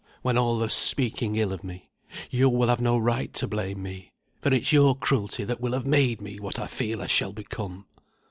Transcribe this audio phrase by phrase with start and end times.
[0.23, 1.91] when all are speaking ill of me,
[2.31, 5.85] yo will have no right to blame me, for it's your cruelty that will have
[5.85, 7.85] made me what I feel I shall become."